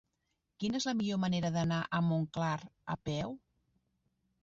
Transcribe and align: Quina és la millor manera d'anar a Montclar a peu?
Quina 0.63 0.79
és 0.79 0.87
la 0.89 0.93
millor 1.01 1.19
manera 1.25 1.53
d'anar 1.59 1.83
a 1.85 2.01
Montclar 2.09 2.51
a 2.97 3.01
peu? 3.11 3.41